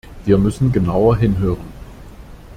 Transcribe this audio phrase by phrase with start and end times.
[0.25, 1.61] Wir müssen genauer hinhören.